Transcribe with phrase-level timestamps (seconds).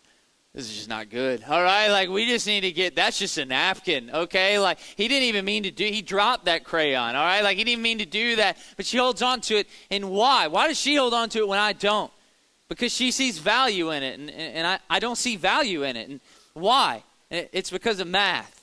[0.54, 1.44] this is just not good.
[1.48, 1.90] All right?
[1.90, 4.60] Like we just need to get that's just a napkin, okay?
[4.60, 7.44] Like he didn't even mean to do he dropped that crayon, all right?
[7.44, 9.68] Like he didn't mean to do that, but she holds on to it.
[9.90, 10.48] And why?
[10.48, 12.12] Why does she hold on to it when I don't?
[12.68, 16.10] Because she sees value in it and, and I, I don't see value in it.
[16.10, 16.20] And
[16.54, 17.04] why?
[17.32, 18.59] It's because of math.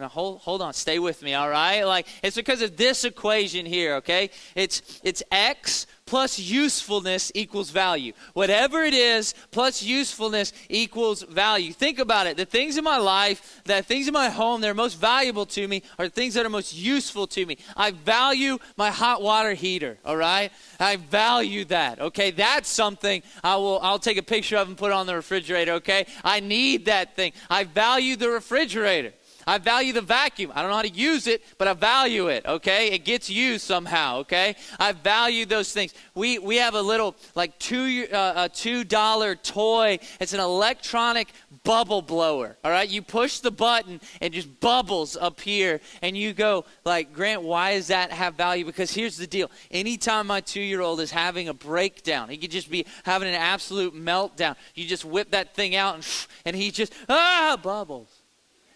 [0.00, 1.84] Now hold hold on, stay with me, all right?
[1.84, 4.30] Like it's because of this equation here, okay?
[4.54, 8.12] It's it's x plus usefulness equals value.
[8.32, 11.72] Whatever it is plus usefulness equals value.
[11.72, 12.36] Think about it.
[12.36, 15.68] The things in my life, the things in my home that are most valuable to
[15.68, 17.58] me are things that are most useful to me.
[17.76, 20.50] I value my hot water heater, all right?
[20.80, 22.00] I value that.
[22.00, 22.32] Okay?
[22.32, 26.06] That's something I will I'll take a picture of and put on the refrigerator, okay?
[26.24, 27.34] I need that thing.
[27.48, 29.12] I value the refrigerator.
[29.46, 30.52] I value the vacuum.
[30.54, 32.90] I don't know how to use it, but I value it, okay?
[32.90, 34.56] It gets used somehow, okay?
[34.78, 35.94] I value those things.
[36.14, 39.98] We, we have a little, like, two, uh, a $2 toy.
[40.20, 41.28] It's an electronic
[41.64, 42.88] bubble blower, all right?
[42.88, 47.74] You push the button and just bubbles up here, and you go, like, Grant, why
[47.74, 48.64] does that have value?
[48.64, 49.50] Because here's the deal.
[49.70, 53.34] Anytime my two year old is having a breakdown, he could just be having an
[53.34, 54.56] absolute meltdown.
[54.74, 58.19] You just whip that thing out, and, and he just, ah, bubbles.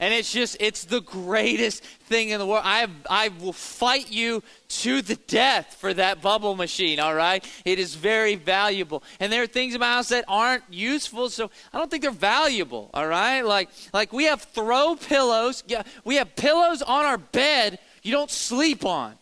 [0.04, 2.60] And it's just, it's the greatest thing in the world.
[2.62, 7.42] I, I will fight you to the death for that bubble machine, all right?
[7.64, 9.02] It is very valuable.
[9.18, 12.90] And there are things about us that aren't useful, so I don't think they're valuable,
[12.92, 13.40] all right?
[13.40, 15.64] Like, like we have throw pillows.
[16.04, 19.14] We have pillows on our bed you don't sleep on.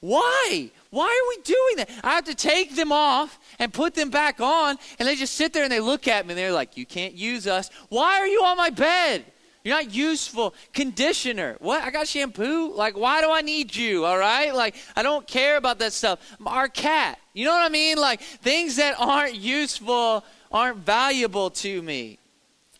[0.00, 0.72] Why?
[0.90, 1.90] Why are we doing that?
[2.02, 5.52] I have to take them off and put them back on, and they just sit
[5.52, 7.70] there and they look at me and they're like, You can't use us.
[7.88, 9.26] Why are you on my bed?
[9.64, 10.54] You're not useful.
[10.72, 11.56] Conditioner.
[11.60, 11.82] What?
[11.82, 12.72] I got shampoo?
[12.74, 14.04] Like, why do I need you?
[14.04, 14.54] All right?
[14.54, 16.18] Like, I don't care about that stuff.
[16.44, 17.18] Our cat.
[17.32, 17.96] You know what I mean?
[17.96, 22.18] Like, things that aren't useful aren't valuable to me.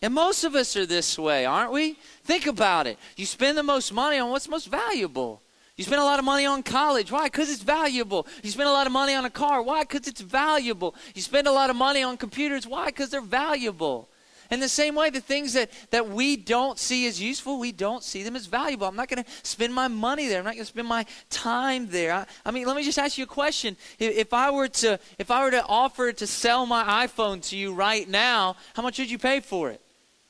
[0.01, 1.97] And most of us are this way, aren't we?
[2.25, 2.97] Think about it.
[3.15, 5.41] You spend the most money on what's most valuable.
[5.77, 7.09] You spend a lot of money on college.
[7.09, 7.25] Why?
[7.25, 8.27] Because it's valuable.
[8.43, 9.61] You spend a lot of money on a car.
[9.61, 9.83] Why?
[9.83, 10.93] Because it's valuable.
[11.15, 12.67] You spend a lot of money on computers.
[12.67, 12.87] Why?
[12.87, 14.09] Because they're valuable.
[14.53, 18.03] In the same way, the things that, that we don't see as useful, we don't
[18.03, 18.85] see them as valuable.
[18.85, 20.37] I'm not going to spend my money there.
[20.37, 22.13] I'm not going to spend my time there.
[22.13, 23.75] I, I, mean, let me just ask you a question.
[23.97, 27.57] If, if, I were to if I were to offer to sell my iPhone to
[27.57, 29.81] you right now, how much would you pay for it?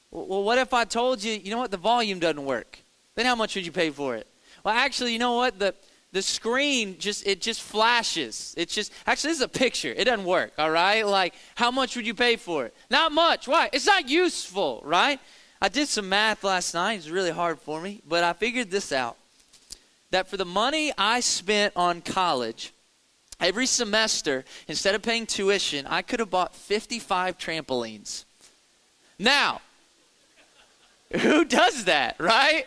[0.10, 2.80] Well, what if I told you, you know what, the volume doesn't work?
[3.16, 4.26] Then how much would you pay for it?
[4.64, 5.76] Well, actually, you know what, the
[6.14, 8.54] the screen just it just flashes.
[8.56, 9.92] It's just actually this is a picture.
[9.92, 11.06] It doesn't work, all right?
[11.06, 12.76] Like how much would you pay for it?
[12.90, 13.48] Not much.
[13.48, 13.70] Why?
[13.74, 15.20] It's not useful, right?
[15.60, 16.94] I did some math last night.
[16.94, 19.18] It's really hard for me, but I figured this out.
[20.12, 22.72] That for the money I spent on college,
[23.40, 28.26] every semester, instead of paying tuition, I could have bought 55 trampolines.
[29.18, 29.62] Now,
[31.12, 32.66] who does that, right?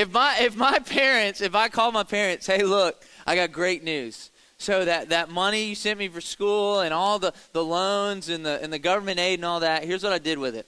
[0.00, 3.84] If my if my parents, if I call my parents, hey, look, I got great
[3.84, 4.30] news.
[4.56, 8.44] So that, that money you sent me for school and all the, the loans and
[8.44, 10.66] the and the government aid and all that, here's what I did with it.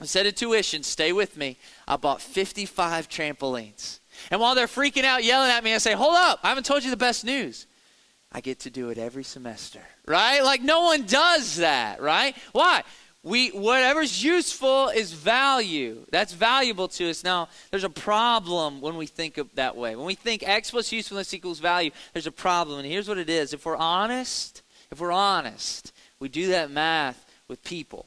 [0.00, 1.56] Instead of tuition, stay with me.
[1.86, 4.00] I bought 55 trampolines.
[4.28, 6.82] And while they're freaking out, yelling at me, I say, hold up, I haven't told
[6.82, 7.68] you the best news.
[8.32, 10.42] I get to do it every semester, right?
[10.42, 12.36] Like no one does that, right?
[12.50, 12.82] Why?
[13.28, 19.06] We whatever's useful is value that's valuable to us now there's a problem when we
[19.06, 22.78] think of that way when we think x plus usefulness equals value there's a problem
[22.78, 27.24] and here's what it is if we're honest if we're honest we do that math
[27.48, 28.06] with people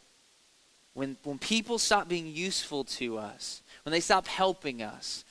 [0.94, 5.24] when, when people stop being useful to us, when they stop helping us,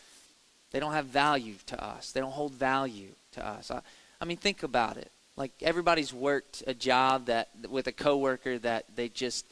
[0.71, 2.13] they don't have value to us.
[2.13, 3.71] They don't hold value to us.
[3.71, 3.81] I,
[4.21, 5.11] I mean, think about it.
[5.37, 9.47] Like everybody's worked a job that with a coworker that they just,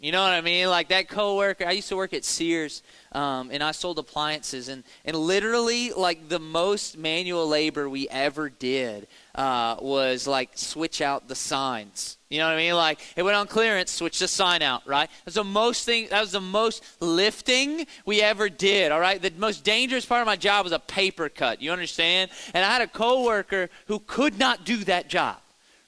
[0.00, 0.68] you know what I mean?
[0.68, 1.66] Like that coworker.
[1.66, 2.82] I used to work at Sears,
[3.12, 8.48] um, and I sold appliances, and and literally like the most manual labor we ever
[8.48, 12.16] did uh, was like switch out the signs.
[12.30, 12.74] You know what I mean?
[12.74, 14.86] Like it went on clearance, switch the sign out.
[14.86, 15.10] Right?
[15.24, 16.08] That's the most thing.
[16.10, 18.92] That was the most lifting we ever did.
[18.92, 19.20] All right.
[19.20, 21.60] The most dangerous part of my job was a paper cut.
[21.60, 22.30] You understand?
[22.54, 25.38] And I had a coworker who could not do that job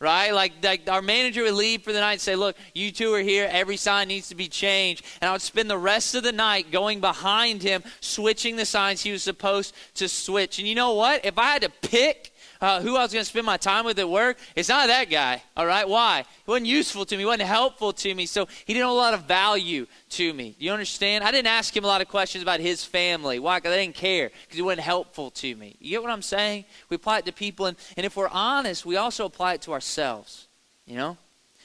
[0.01, 0.33] right?
[0.33, 3.21] Like, like our manager would leave for the night and say, Look, you two are
[3.21, 3.49] here.
[3.51, 5.05] Every sign needs to be changed.
[5.21, 9.03] And I would spend the rest of the night going behind him, switching the signs
[9.03, 10.59] he was supposed to switch.
[10.59, 11.25] And you know what?
[11.25, 12.30] If I had to pick
[12.61, 15.09] uh, who I was going to spend my time with at work, it's not that
[15.11, 15.43] guy.
[15.57, 16.25] All right, why?
[16.45, 17.23] He wasn't useful to me.
[17.23, 18.27] He wasn't helpful to me.
[18.27, 20.55] So he didn't have a lot of value to me.
[20.59, 21.25] You understand?
[21.25, 23.39] I didn't ask him a lot of questions about his family.
[23.39, 23.59] Why?
[23.59, 24.31] Because I didn't care.
[24.43, 25.77] Because he wasn't helpful to me.
[25.81, 26.65] You get what I'm saying?
[26.89, 29.73] We apply it to people, and, and if we're honest, we also apply it to
[29.73, 30.47] ourselves.
[30.87, 31.17] You know,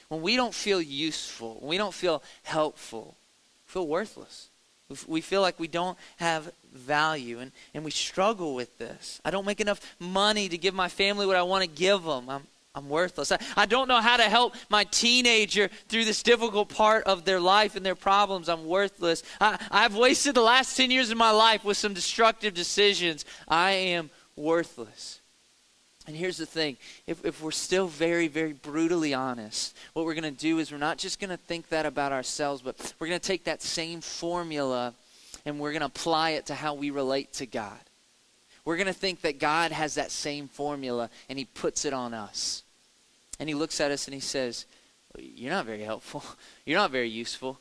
[0.08, 3.16] when we don't feel useful, when we don't feel helpful,
[3.66, 4.48] feel worthless.
[5.08, 9.20] We feel like we don't have value, and, and we struggle with this.
[9.24, 12.28] I don't make enough money to give my family what I want to give them.
[12.28, 12.42] I'm,
[12.74, 13.32] I'm worthless.
[13.32, 17.40] I, I don't know how to help my teenager through this difficult part of their
[17.40, 18.48] life and their problems.
[18.48, 19.22] I'm worthless.
[19.40, 23.24] I, I've wasted the last 10 years of my life with some destructive decisions.
[23.48, 25.20] I am worthless.
[26.06, 26.76] And here's the thing
[27.06, 30.78] if, if we're still very, very brutally honest, what we're going to do is we're
[30.78, 34.00] not just going to think that about ourselves, but we're going to take that same
[34.00, 34.94] formula
[35.46, 37.78] and we're going to apply it to how we relate to God.
[38.64, 42.12] We're going to think that God has that same formula and he puts it on
[42.12, 42.64] us.
[43.38, 44.66] And he looks at us and he says,
[45.16, 46.24] You're not very helpful.
[46.66, 47.58] You're not very useful.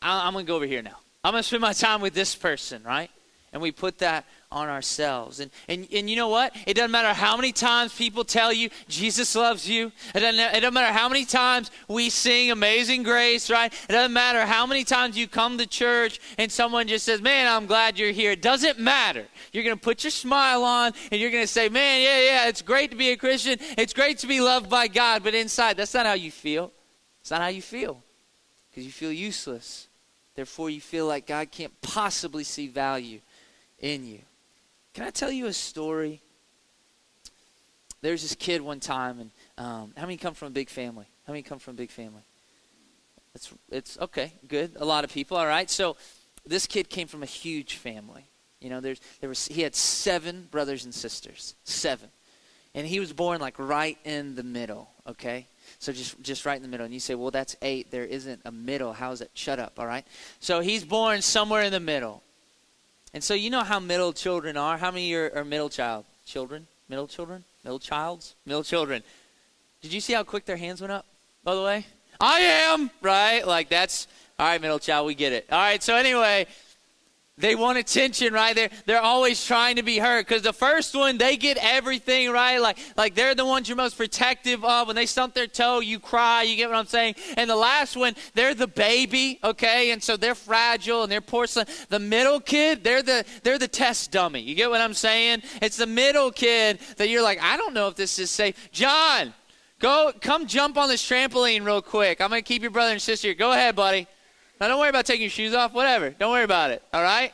[0.00, 1.00] I'm going to go over here now.
[1.24, 3.10] I'm going to spend my time with this person, right?
[3.52, 4.24] And we put that
[4.56, 5.38] on ourselves.
[5.40, 6.56] And, and, and you know what?
[6.66, 9.92] It doesn't matter how many times people tell you Jesus loves you.
[10.14, 13.70] It doesn't, it doesn't matter how many times we sing Amazing Grace, right?
[13.70, 17.46] It doesn't matter how many times you come to church and someone just says, Man,
[17.46, 18.32] I'm glad you're here.
[18.32, 19.26] It doesn't matter.
[19.52, 22.48] You're going to put your smile on and you're going to say, Man, yeah, yeah,
[22.48, 23.58] it's great to be a Christian.
[23.76, 25.22] It's great to be loved by God.
[25.22, 26.72] But inside, that's not how you feel.
[27.20, 28.02] It's not how you feel
[28.70, 29.88] because you feel useless.
[30.34, 33.20] Therefore, you feel like God can't possibly see value
[33.80, 34.20] in you.
[34.96, 36.22] Can I tell you a story?
[38.00, 41.04] There's this kid one time, and um, how many come from a big family?
[41.26, 42.22] How many come from a big family?
[43.34, 44.72] It's it's okay, good.
[44.76, 45.36] A lot of people.
[45.36, 45.68] All right.
[45.68, 45.98] So
[46.46, 48.24] this kid came from a huge family.
[48.58, 52.08] You know, there's there was he had seven brothers and sisters, seven,
[52.74, 54.88] and he was born like right in the middle.
[55.06, 55.46] Okay.
[55.78, 56.86] So just just right in the middle.
[56.86, 57.90] And you say, well, that's eight.
[57.90, 58.94] There isn't a middle.
[58.94, 59.30] How is it?
[59.34, 59.78] Shut up.
[59.78, 60.06] All right.
[60.40, 62.22] So he's born somewhere in the middle.
[63.14, 64.78] And so you know how middle children are.
[64.78, 66.66] How many are, are middle child children?
[66.88, 67.44] Middle children?
[67.64, 68.34] Middle childs?
[68.44, 69.02] Middle children.
[69.80, 71.06] Did you see how quick their hands went up?
[71.44, 71.86] By the way,
[72.20, 73.46] I am right.
[73.46, 74.06] Like that's
[74.38, 75.06] all right, middle child.
[75.06, 75.46] We get it.
[75.50, 75.82] All right.
[75.82, 76.46] So anyway,
[77.38, 78.54] they want attention, right?
[78.56, 82.56] They're, they're always trying to be heard because the first one, they get everything, right?
[82.58, 84.86] Like, like they're the ones you're most protective of.
[84.86, 86.44] When they stump their toe, you cry.
[86.44, 87.16] You get what I'm saying?
[87.36, 89.90] And the last one, they're the baby, okay?
[89.90, 91.66] And so they're fragile and they're porcelain.
[91.90, 94.40] The middle kid, they're the, they're the test dummy.
[94.40, 95.42] You get what I'm saying?
[95.60, 98.70] It's the middle kid that you're like, I don't know if this is safe.
[98.72, 99.34] John,
[99.78, 102.22] go, come jump on this trampoline real quick.
[102.22, 103.34] I'm going to keep your brother and sister here.
[103.34, 104.08] Go ahead, buddy.
[104.60, 106.10] Now, don't worry about taking your shoes off, whatever.
[106.10, 107.32] Don't worry about it, all right?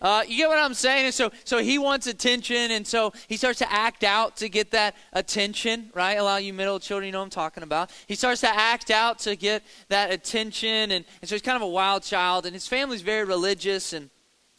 [0.00, 1.04] Uh, you get what I'm saying?
[1.04, 4.72] And so, so he wants attention, and so he starts to act out to get
[4.72, 6.14] that attention, right?
[6.14, 7.90] A lot of you middle children, you know I'm talking about.
[8.08, 11.62] He starts to act out to get that attention, and, and so he's kind of
[11.62, 14.10] a wild child, and his family's very religious, and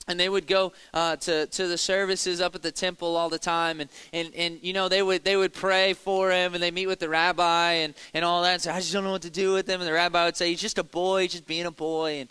[0.08, 3.40] and they would go uh, to, to the services up at the temple all the
[3.40, 6.72] time and, and, and you know they would they would pray for him and they
[6.72, 9.22] meet with the rabbi and, and all that and say I just don't know what
[9.24, 11.66] to do with him and the rabbi would say he's just a boy just being
[11.66, 12.30] a boy and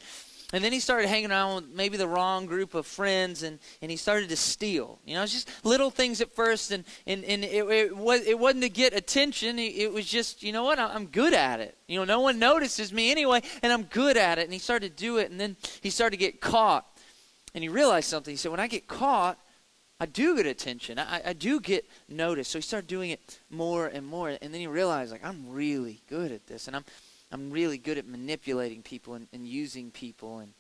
[0.53, 3.91] and then he started hanging around with maybe the wrong group of friends and, and
[3.91, 4.99] he started to steal.
[5.07, 8.39] You know, it's just little things at first and, and, and it, it, was, it
[8.39, 9.59] wasn't to get attention.
[9.59, 11.79] It was just, you know what, I'm good at it.
[11.89, 14.45] You know, no one notices me anyway and I'm good at it.
[14.45, 16.87] And he started to do it and then he started to get caught
[17.55, 18.33] and he realized something.
[18.33, 19.39] He said, when I get caught,
[20.01, 20.99] I do get attention.
[20.99, 22.51] I, I do get noticed.
[22.51, 24.31] So he started doing it more and more.
[24.31, 26.67] And then he realized, like, I'm really good at this.
[26.67, 26.85] And I'm,
[27.31, 30.41] I'm really good at manipulating people and, and using people.
[30.41, 30.53] And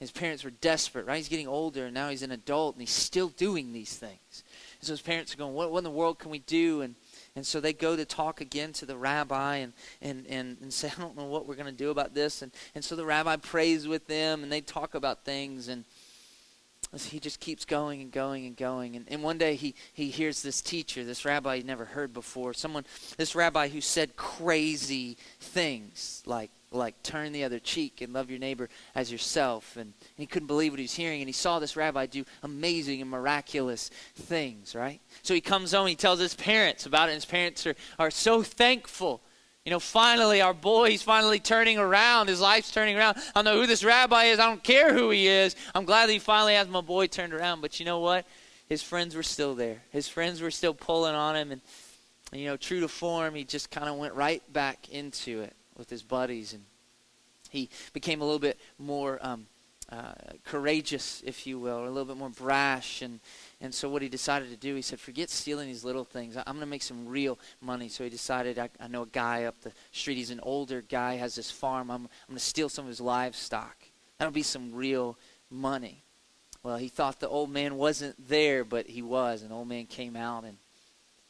[0.00, 1.16] his parents were desperate, right?
[1.16, 4.44] He's getting older, and now he's an adult, and he's still doing these things.
[4.80, 6.82] And so his parents are going, what, what in the world can we do?
[6.82, 6.94] And,
[7.34, 10.90] And so they go to talk again to the rabbi and, and, and, and say,
[10.96, 12.42] I don't know what we're going to do about this.
[12.42, 15.68] And, and so the rabbi prays with them and they talk about things.
[15.68, 15.84] And
[17.04, 18.96] he just keeps going and going and going.
[18.96, 22.54] And, and one day he, he hears this teacher, this rabbi he'd never heard before,
[22.54, 22.84] someone,
[23.18, 28.38] this rabbi who said crazy things like, like turn the other cheek and love your
[28.38, 29.76] neighbor as yourself.
[29.76, 31.20] And, and he couldn't believe what he was hearing.
[31.20, 35.00] And he saw this rabbi do amazing and miraculous things, right?
[35.22, 38.10] So he comes home, he tells his parents about it, and his parents are, are
[38.10, 39.22] so thankful
[39.66, 42.28] you know, finally, our boy, he's finally turning around.
[42.28, 43.16] His life's turning around.
[43.34, 44.38] I don't know who this rabbi is.
[44.38, 45.56] I don't care who he is.
[45.74, 47.62] I'm glad that he finally has my boy turned around.
[47.62, 48.26] But you know what?
[48.68, 49.82] His friends were still there.
[49.90, 51.50] His friends were still pulling on him.
[51.50, 51.60] And,
[52.30, 55.52] and you know, true to form, he just kind of went right back into it
[55.76, 56.52] with his buddies.
[56.52, 56.62] And
[57.50, 59.48] he became a little bit more um,
[59.90, 60.12] uh,
[60.44, 63.02] courageous, if you will, or a little bit more brash.
[63.02, 63.18] And,
[63.60, 66.36] and so what he decided to do, he said, forget stealing these little things.
[66.36, 67.88] I'm going to make some real money.
[67.88, 70.16] So he decided, I, I, know a guy up the street.
[70.16, 71.90] He's an older guy, has this farm.
[71.90, 73.76] I'm, I'm going to steal some of his livestock.
[74.18, 75.16] That'll be some real
[75.50, 76.02] money.
[76.62, 79.40] Well, he thought the old man wasn't there, but he was.
[79.40, 80.58] And the old man came out and,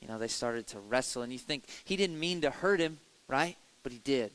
[0.01, 1.23] you know, they started to wrestle.
[1.23, 3.57] And you think he didn't mean to hurt him, right?
[3.85, 4.33] But he did.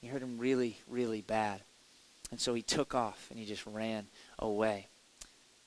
[0.00, 1.60] He hurt him really, really bad.
[2.30, 4.06] And so he took off and he just ran
[4.38, 4.86] away.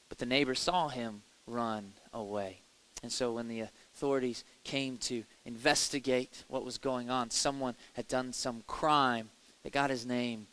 [0.08, 2.62] But the neighbor saw him run away.
[3.02, 8.34] And so when the authorities came to investigate what was going on, someone had done
[8.34, 9.30] some crime.
[9.64, 10.48] They got his name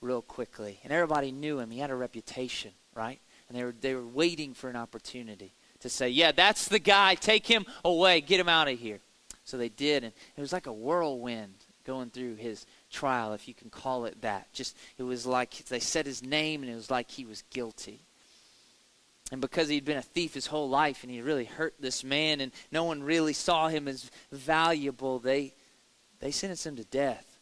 [0.00, 0.78] real quickly.
[0.84, 1.70] And everybody knew him.
[1.70, 3.18] He had a reputation, right?
[3.48, 7.14] And they were, they were waiting for an opportunity to say, yeah, that's the guy.
[7.14, 8.20] Take him away.
[8.20, 9.00] Get him out of here.
[9.44, 10.04] So they did.
[10.04, 14.20] And it was like a whirlwind going through his trial, if you can call it
[14.20, 14.52] that.
[14.52, 18.00] Just, it was like they said his name and it was like he was guilty.
[19.30, 22.40] And because he'd been a thief his whole life and he really hurt this man
[22.40, 25.54] and no one really saw him as valuable, they,
[26.20, 27.38] they sentenced him to death.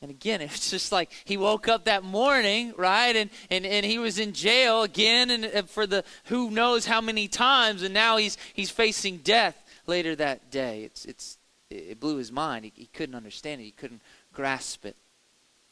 [0.00, 3.14] And again, it's just like he woke up that morning, right?
[3.14, 7.28] And, and, and he was in jail again and for the who knows how many
[7.28, 10.84] times, and now he's, he's facing death later that day.
[10.84, 11.38] It's, it's,
[11.68, 12.64] it blew his mind.
[12.64, 14.02] He, he couldn't understand it, he couldn't
[14.32, 14.96] grasp it.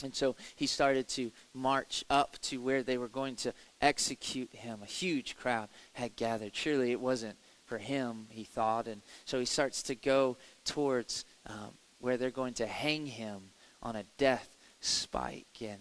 [0.03, 3.55] And so he started to march up to where they were going to
[3.85, 4.81] execute him.
[4.83, 6.57] A huge crowd had gathered.
[6.57, 7.37] Surely it wasn't
[7.67, 8.89] for him, he thought.
[8.89, 13.51] And so he starts to go towards um, where they're going to hang him
[13.83, 14.49] on a death
[14.81, 15.47] spike.
[15.61, 15.79] And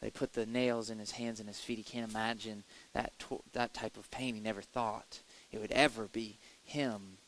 [0.00, 1.78] they put the nails in his hands and his feet.
[1.78, 4.34] He can't imagine that, to- that type of pain.
[4.34, 5.20] He never thought
[5.50, 7.18] it would ever be him.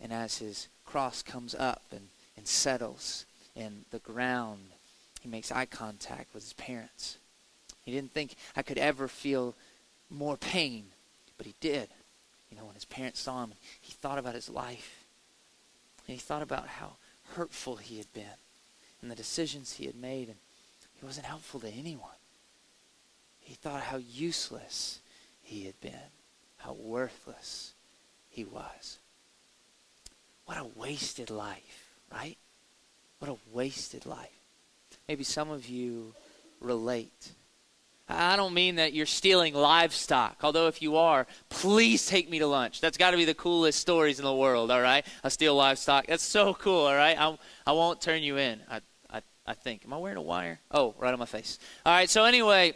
[0.00, 4.60] And as his cross comes up and, and settles in the ground,
[5.20, 7.18] he makes eye contact with his parents.
[7.84, 9.54] He didn't think I could ever feel
[10.10, 10.86] more pain,
[11.36, 11.88] but he did.
[12.50, 15.04] You know, when his parents saw him, he thought about his life.
[16.06, 16.96] And he thought about how
[17.34, 18.38] hurtful he had been
[19.02, 20.38] and the decisions he had made, and
[20.94, 22.08] he wasn't helpful to anyone.
[23.40, 25.00] He thought how useless
[25.42, 26.10] he had been,
[26.56, 27.74] how worthless
[28.30, 28.98] he was.
[30.46, 32.38] What a wasted life, right?
[33.18, 34.40] What a wasted life.
[35.06, 36.14] Maybe some of you
[36.60, 37.32] relate
[38.08, 42.46] I don't mean that you're stealing livestock, although if you are, please take me to
[42.46, 42.80] lunch.
[42.82, 45.06] That's got to be the coolest stories in the world, all right?
[45.22, 46.06] I steal livestock.
[46.06, 47.18] That's so cool, all right?
[47.18, 48.80] I, I won't turn you in, I,
[49.10, 49.86] I, I think.
[49.86, 50.60] Am I wearing a wire?
[50.70, 51.58] Oh, right on my face.
[51.86, 52.74] All right, so anyway,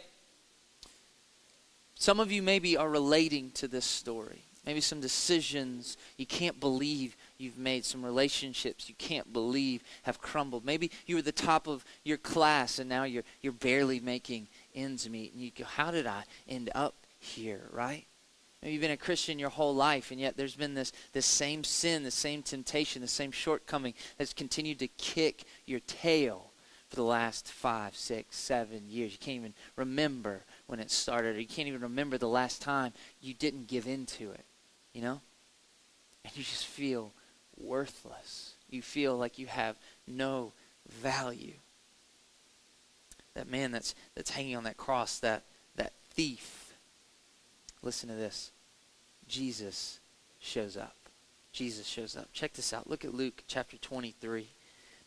[1.93, 4.41] some of you maybe are relating to this story.
[4.65, 10.65] Maybe some decisions you can't believe you've made, some relationships you can't believe have crumbled.
[10.65, 15.09] Maybe you were the top of your class and now you're, you're barely making ends
[15.09, 15.33] meet.
[15.33, 18.05] And you go, how did I end up here, right?
[18.61, 21.63] Maybe you've been a Christian your whole life, and yet there's been this, this same
[21.63, 26.51] sin, the same temptation, the same shortcoming that's continued to kick your tail
[26.89, 29.13] for the last five, six, seven years.
[29.13, 32.91] You can't even remember when it started, or you can't even remember the last time
[33.21, 34.45] you didn't give in to it,
[34.93, 35.21] you know?
[36.25, 37.13] And you just feel
[37.57, 38.55] worthless.
[38.69, 40.51] You feel like you have no
[41.01, 41.53] value
[43.39, 45.43] that man that's that's hanging on that cross, that
[45.77, 46.73] that thief.
[47.81, 48.51] Listen to this.
[49.27, 49.99] Jesus
[50.39, 50.95] shows up.
[51.53, 52.27] Jesus shows up.
[52.33, 52.89] Check this out.
[52.89, 54.47] Look at Luke chapter 23,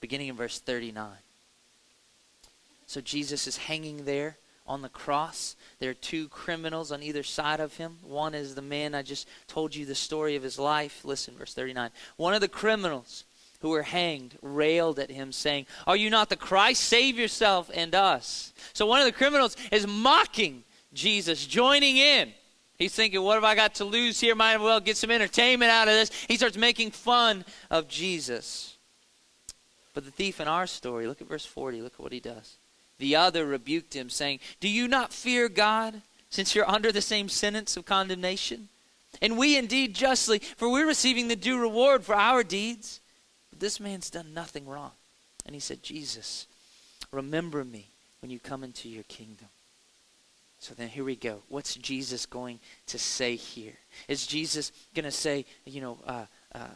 [0.00, 1.10] beginning in verse 39.
[2.86, 5.54] So Jesus is hanging there on the cross.
[5.78, 7.98] There are two criminals on either side of him.
[8.02, 11.04] One is the man I just told you the story of his life.
[11.04, 11.90] Listen, verse 39.
[12.16, 13.24] One of the criminals
[13.62, 16.82] who were hanged railed at him, saying, Are you not the Christ?
[16.82, 18.52] Save yourself and us.
[18.74, 22.32] So one of the criminals is mocking Jesus, joining in.
[22.78, 24.34] He's thinking, what have I got to lose here?
[24.34, 26.10] Might as well get some entertainment out of this.
[26.26, 28.76] He starts making fun of Jesus.
[29.94, 32.56] But the thief in our story, look at verse 40, look at what he does.
[32.98, 37.28] The other rebuked him, saying, Do you not fear God, since you're under the same
[37.28, 38.68] sentence of condemnation?
[39.20, 43.00] And we indeed justly, for we're receiving the due reward for our deeds.
[43.62, 44.90] This man's done nothing wrong.
[45.46, 46.48] And he said, Jesus,
[47.12, 47.86] remember me
[48.20, 49.46] when you come into your kingdom.
[50.58, 51.42] So then here we go.
[51.48, 53.74] What's Jesus going to say here?
[54.08, 56.66] Is Jesus going to say, you know, uh, uh,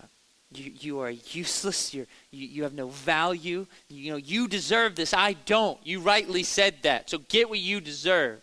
[0.52, 1.92] you, you are useless.
[1.92, 3.66] You're, you, you have no value.
[3.88, 5.12] You know, you deserve this.
[5.12, 5.84] I don't.
[5.84, 7.10] You rightly said that.
[7.10, 8.40] So get what you deserve.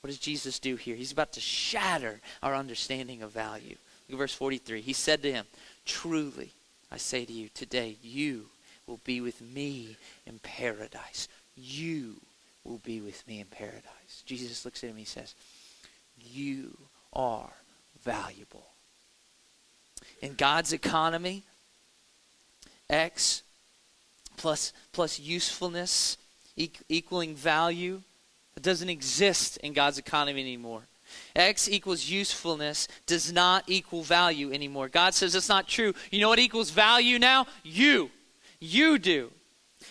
[0.00, 0.96] What does Jesus do here?
[0.96, 3.76] He's about to shatter our understanding of value.
[4.08, 4.80] Look at verse 43.
[4.80, 5.44] He said to him,
[5.84, 6.52] Truly,
[6.90, 8.46] I say to you, today you
[8.86, 11.28] will be with me in paradise.
[11.56, 12.20] You
[12.64, 14.22] will be with me in paradise.
[14.24, 15.34] Jesus looks at him and he says,
[16.18, 16.76] You
[17.12, 17.50] are
[18.02, 18.66] valuable.
[20.22, 21.44] In God's economy,
[22.88, 23.42] X
[24.36, 26.16] plus, plus usefulness
[26.88, 28.02] equaling value
[28.58, 30.82] it doesn't exist in God's economy anymore.
[31.34, 34.88] X equals usefulness does not equal value anymore.
[34.88, 35.94] God says it's not true.
[36.10, 37.46] You know what equals value now?
[37.62, 38.10] You.
[38.60, 39.30] You do.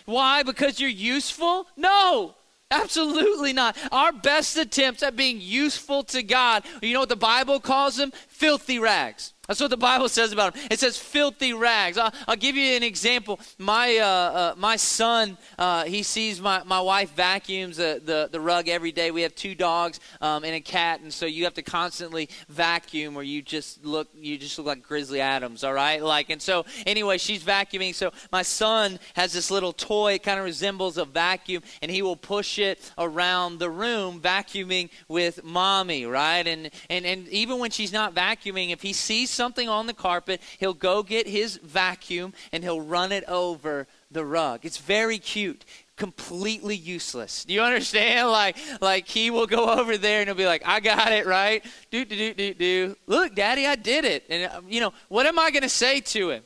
[0.04, 0.42] Why?
[0.42, 1.66] Because you're useful?
[1.76, 2.34] No.
[2.70, 3.76] Absolutely not.
[3.90, 8.12] Our best attempts at being useful to God, you know what the Bible calls them?
[8.28, 9.32] Filthy rags.
[9.48, 10.68] That's what the Bible says about him.
[10.70, 11.96] It says filthy rags.
[11.96, 13.40] I'll, I'll give you an example.
[13.56, 18.40] My uh, uh, my son, uh, he sees my, my wife vacuums the, the, the
[18.40, 19.10] rug every day.
[19.10, 23.16] We have two dogs um, and a cat, and so you have to constantly vacuum,
[23.16, 25.64] or you just look you just look like Grizzly Adams.
[25.64, 27.94] All right, like and so anyway, she's vacuuming.
[27.94, 30.12] So my son has this little toy.
[30.14, 34.90] It kind of resembles a vacuum, and he will push it around the room, vacuuming
[35.08, 36.04] with mommy.
[36.04, 39.94] Right, and and and even when she's not vacuuming, if he sees something on the
[39.94, 44.64] carpet, he'll go get his vacuum and he'll run it over the rug.
[44.64, 45.64] It's very cute
[45.98, 47.44] completely useless.
[47.44, 48.28] Do you understand?
[48.38, 51.64] Like, like he will go over there and he'll be like, "I got it right."
[51.90, 52.96] Do do do do do.
[53.06, 54.24] Look, Daddy, I did it.
[54.28, 56.42] And uh, you know, what am I going to say to him?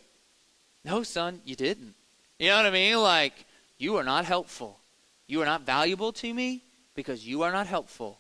[0.85, 1.95] No, son, you didn't.
[2.39, 2.97] You know what I mean?
[2.99, 3.35] Like,
[3.79, 4.79] you are not helpful.
[5.27, 6.63] You are not valuable to me
[6.95, 8.19] because you are not helpful.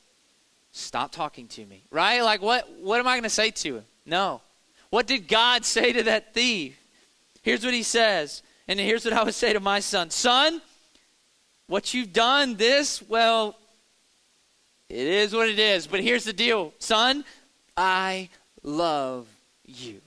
[0.72, 1.84] Stop talking to me.
[1.90, 2.20] Right?
[2.20, 2.68] Like, what?
[2.80, 3.84] What am I going to say to him?
[4.04, 4.40] No.
[4.92, 6.78] What did God say to that thief?
[7.40, 8.42] Here's what he says.
[8.68, 10.60] And here's what I would say to my son Son,
[11.66, 13.56] what you've done, this, well,
[14.90, 15.86] it is what it is.
[15.86, 17.24] But here's the deal Son,
[17.74, 18.28] I
[18.62, 19.26] love
[19.64, 20.02] you.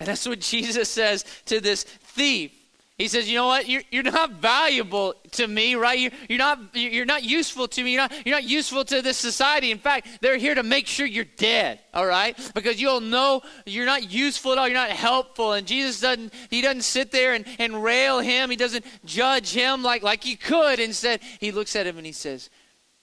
[0.00, 2.50] And that's what Jesus says to this thief.
[3.00, 3.66] He says, you know what?
[3.66, 5.98] You're, you're not valuable to me, right?
[5.98, 7.94] You're, you're, not, you're not useful to me.
[7.94, 9.70] You're not, you're not useful to this society.
[9.70, 12.36] In fact, they're here to make sure you're dead, all right?
[12.54, 14.68] Because you'll know you're not useful at all.
[14.68, 15.54] You're not helpful.
[15.54, 18.50] And Jesus doesn't, he doesn't sit there and, and rail him.
[18.50, 20.78] He doesn't judge him like, like he could.
[20.78, 22.50] Instead, he looks at him and he says,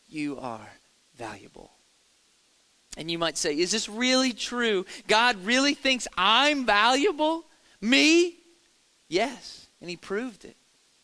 [0.07, 0.69] you are
[1.15, 1.71] valuable.
[2.97, 4.85] And you might say, is this really true?
[5.07, 7.45] God really thinks I'm valuable?
[7.81, 8.35] Me?
[9.09, 9.56] Yes.
[9.81, 10.55] And he proved it.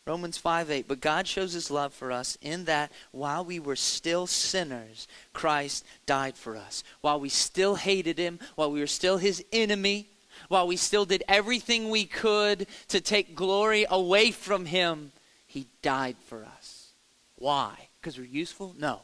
[0.06, 0.88] Romans 5 8.
[0.88, 5.84] But God shows his love for us in that while we were still sinners, Christ
[6.06, 6.84] died for us.
[7.00, 10.08] While we still hated him, while we were still his enemy,
[10.48, 15.12] while we still did everything we could to take glory away from him,
[15.46, 16.88] he died for us.
[17.36, 17.88] Why?
[18.00, 18.74] Because we're useful?
[18.78, 19.00] No.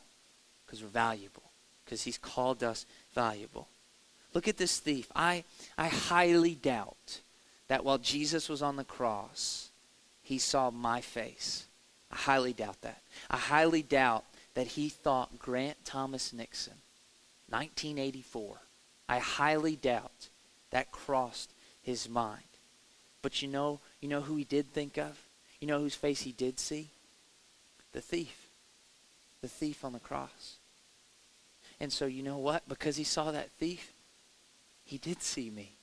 [0.66, 1.42] Because we're valuable.
[1.84, 3.68] Because he's called us valuable.
[4.34, 5.08] Look at this thief.
[5.14, 5.44] I,
[5.78, 7.20] I highly doubt
[7.70, 9.70] that while Jesus was on the cross,
[10.22, 11.66] he saw my face.
[12.10, 13.00] I highly doubt that.
[13.30, 16.74] I highly doubt that he thought Grant Thomas Nixon,
[17.48, 18.56] 1984.
[19.08, 20.30] I highly doubt
[20.72, 22.42] that crossed his mind.
[23.22, 25.16] But you know, you know who he did think of?
[25.60, 26.88] You know whose face he did see?
[27.92, 28.48] The thief.
[29.42, 30.56] The thief on the cross.
[31.78, 32.68] And so you know what?
[32.68, 33.92] Because he saw that thief,
[34.84, 35.76] he did see me.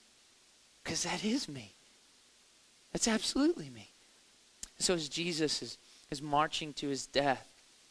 [0.83, 1.75] Because that is me.
[2.93, 3.89] That's absolutely me.
[4.79, 5.77] So as Jesus is,
[6.11, 7.47] is marching to his death,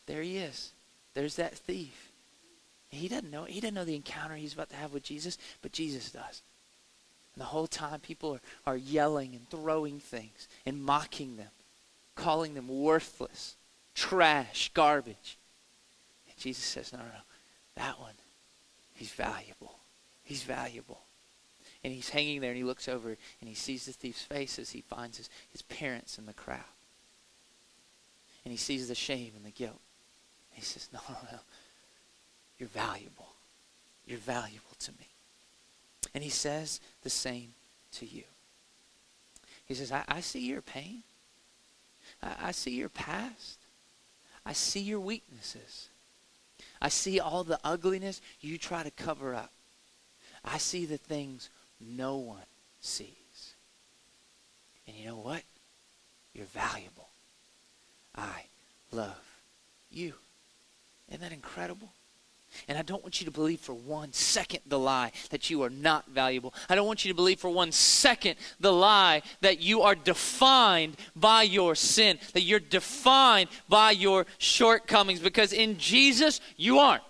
[0.07, 0.73] there he is.
[1.15, 2.13] There's that thief.
[2.89, 3.45] He doesn't know.
[3.45, 6.43] He doesn't know the encounter he's about to have with Jesus, but Jesus does.
[7.35, 11.51] And the whole time, people are, are yelling and throwing things and mocking them,
[12.15, 13.57] calling them worthless,
[13.95, 15.37] trash, garbage.
[16.29, 17.11] And Jesus says, No, no, no.
[17.75, 18.15] That one,
[18.95, 19.77] he's valuable.
[20.25, 21.01] He's valuable
[21.85, 24.70] and he's hanging there and he looks over and he sees the thief's face as
[24.70, 26.61] he finds his, his parents in the crowd.
[28.44, 29.81] And he sees the shame and the guilt.
[30.50, 31.38] And he says, No, no, no.
[32.59, 33.29] You're valuable.
[34.07, 35.09] You're valuable to me.
[36.14, 37.55] And he says the same
[37.92, 38.22] to you.
[39.66, 41.02] He says, I, I see your pain.
[42.22, 43.59] I, I see your past.
[44.44, 45.88] I see your weaknesses.
[46.81, 49.50] I see all the ugliness you try to cover up.
[50.44, 51.50] I see the things
[51.81, 52.43] no one
[52.81, 53.55] sees.
[54.87, 55.43] And you know what?
[56.35, 57.09] You're valuable.
[58.15, 58.45] I
[58.93, 59.23] love
[59.91, 60.15] you.
[61.09, 61.91] Isn't that incredible?
[62.69, 65.71] And I don't want you to believe for one second the lie that you are
[65.71, 66.55] not valuable.
[66.69, 70.97] I don't want you to believe for one second the lie that you are defined
[71.15, 77.03] by your sin, that you're defined by your shortcomings, because in Jesus, you aren't.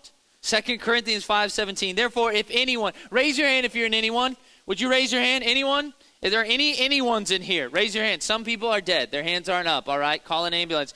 [0.43, 1.97] 2 Corinthians 5:17.
[1.97, 4.37] Therefore, if anyone, raise your hand if you're an anyone.
[4.67, 5.45] Would you raise your hand?
[5.45, 5.95] Anyone?
[6.23, 7.69] Is there any anyone's in here?
[7.69, 8.23] Raise your hand.
[8.23, 9.11] Some people are dead.
[9.11, 10.23] Their hands aren't up, all right?
[10.25, 10.93] Call an ambulance.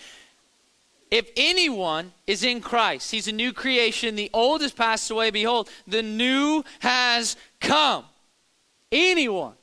[1.11, 4.15] If anyone is in Christ, he's a new creation.
[4.15, 5.31] The old has passed away.
[5.31, 8.05] Behold, the new has come.
[8.93, 9.55] Anyone.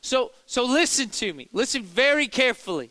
[0.00, 1.48] So, so listen to me.
[1.52, 2.90] Listen very carefully.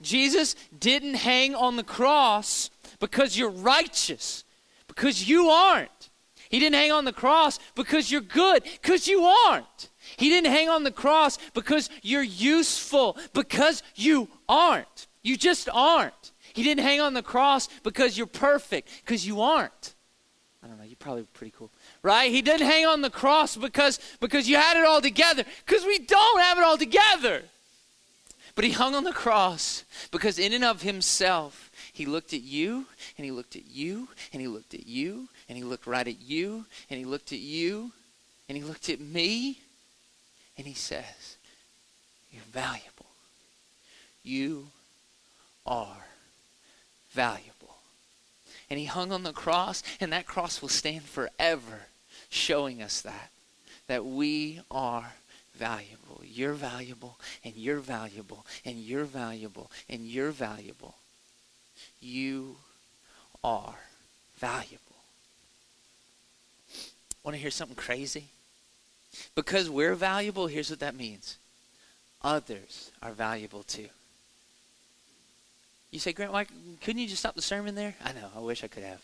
[0.00, 4.44] Jesus didn't hang on the cross because you're righteous,
[4.86, 6.10] because you aren't.
[6.48, 9.90] He didn't hang on the cross because you're good, because you aren't.
[10.16, 15.06] He didn't hang on the cross because you're useful, because you aren't.
[15.22, 16.32] You just aren't.
[16.54, 19.94] He didn't hang on the cross because you're perfect, because you aren't.
[20.62, 21.70] I don't know, you're probably pretty cool.
[22.02, 22.30] Right?
[22.30, 25.98] He didn't hang on the cross because because you had it all together, because we
[25.98, 27.42] don't have it all together.
[28.54, 32.86] But he hung on the cross because in and of himself, he looked at you
[33.16, 36.20] and he looked at you and he looked at you and he looked right at
[36.20, 37.92] you and he looked at you
[38.48, 39.60] and he looked at me
[40.56, 41.36] and he says,
[42.32, 43.06] You're valuable.
[44.22, 44.68] You
[45.66, 46.06] are
[47.10, 47.76] valuable.
[48.70, 51.86] And he hung on the cross, and that cross will stand forever,
[52.28, 53.30] showing us that,
[53.86, 55.14] that we are
[55.54, 56.20] valuable.
[56.22, 60.96] You're valuable, and you're valuable, and you're valuable, and you're valuable.
[62.00, 62.56] You
[63.42, 63.76] are
[64.38, 64.87] valuable.
[67.28, 68.24] Want to hear something crazy?
[69.34, 71.36] Because we're valuable, here's what that means
[72.22, 73.88] others are valuable too.
[75.90, 76.46] You say, Grant, why
[76.80, 77.94] couldn't you just stop the sermon there?
[78.02, 79.02] I know, I wish I could have.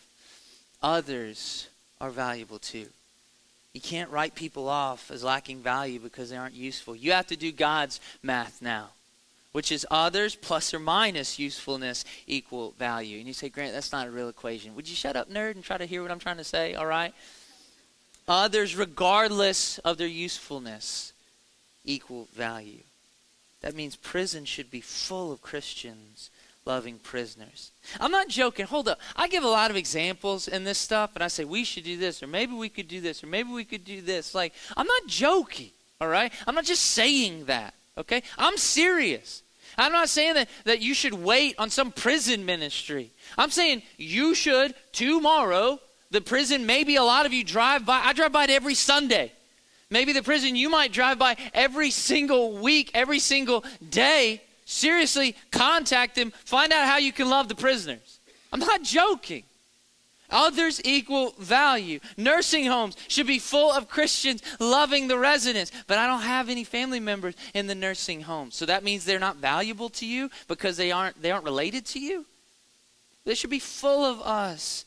[0.81, 1.67] Others
[2.01, 2.87] are valuable too.
[3.73, 6.95] You can't write people off as lacking value because they aren't useful.
[6.95, 8.89] You have to do God's math now,
[9.51, 13.19] which is others plus or minus usefulness equal value.
[13.19, 14.73] And you say, Grant, that's not a real equation.
[14.73, 16.73] Would you shut up, nerd, and try to hear what I'm trying to say?
[16.73, 17.13] All right?
[18.27, 21.13] Others, regardless of their usefulness,
[21.83, 22.83] equal value.
[23.61, 26.29] That means prison should be full of Christians
[26.65, 27.71] loving prisoners.
[27.99, 28.65] I'm not joking.
[28.65, 28.99] Hold up.
[29.15, 31.97] I give a lot of examples in this stuff, and I say, we should do
[31.97, 34.33] this, or maybe we could do this, or maybe we could do this.
[34.33, 35.69] Like, I'm not joking,
[36.01, 36.31] all right?
[36.47, 38.23] I'm not just saying that, okay?
[38.37, 39.43] I'm serious.
[39.77, 43.11] I'm not saying that, that you should wait on some prison ministry.
[43.37, 45.79] I'm saying you should tomorrow.
[46.11, 47.99] The prison, maybe a lot of you drive by.
[47.99, 49.31] I drive by it every Sunday.
[49.89, 54.41] Maybe the prison you might drive by every single week, every single day.
[54.65, 56.31] Seriously, contact them.
[56.43, 58.19] Find out how you can love the prisoners.
[58.51, 59.43] I'm not joking.
[60.31, 61.99] Others equal value.
[62.17, 66.63] Nursing homes should be full of Christians loving the residents, but I don't have any
[66.63, 68.49] family members in the nursing home.
[68.49, 71.99] So that means they're not valuable to you because they aren't they aren't related to
[71.99, 72.25] you.
[73.23, 74.85] They should be full of us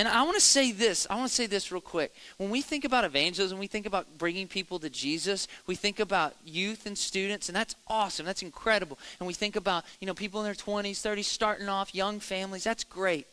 [0.00, 1.06] and I want to say this.
[1.10, 2.14] I want to say this real quick.
[2.38, 5.46] When we think about evangelism, we think about bringing people to Jesus.
[5.66, 8.24] We think about youth and students, and that's awesome.
[8.24, 8.98] That's incredible.
[9.18, 12.64] And we think about, you know, people in their 20s, 30s starting off, young families.
[12.64, 13.26] That's great.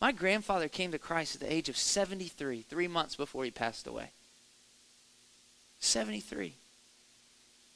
[0.00, 3.86] My grandfather came to Christ at the age of 73, three months before he passed
[3.86, 4.08] away.
[5.80, 6.54] 73.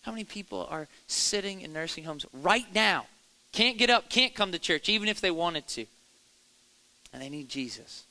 [0.04, 3.04] How many people are sitting in nursing homes right now?
[3.52, 5.84] Can't get up, can't come to church, even if they wanted to.
[7.12, 8.04] And they need Jesus.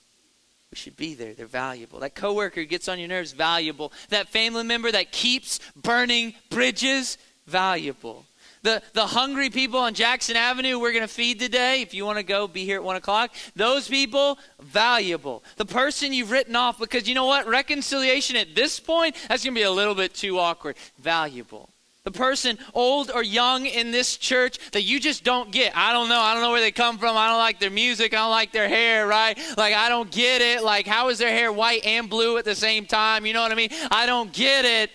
[0.71, 1.33] We should be there.
[1.33, 1.99] They're valuable.
[1.99, 3.93] That coworker gets on your nerves, valuable.
[4.09, 8.25] That family member that keeps burning bridges, valuable.
[8.63, 12.17] The, the hungry people on Jackson Avenue we're going to feed today, if you want
[12.17, 15.43] to go be here at 1 o'clock, those people, valuable.
[15.55, 17.47] The person you've written off because you know what?
[17.47, 20.75] Reconciliation at this point, that's going to be a little bit too awkward.
[20.99, 21.69] Valuable
[22.07, 25.75] the person old or young in this church that you just don't get.
[25.75, 26.21] I don't know.
[26.21, 27.17] I don't know where they come from.
[27.17, 28.13] I don't like their music.
[28.13, 29.37] I don't like their hair, right?
[29.57, 30.63] Like, I don't get it.
[30.63, 33.25] Like, how is their hair white and blue at the same time?
[33.25, 33.71] You know what I mean?
[33.91, 34.89] I don't get it.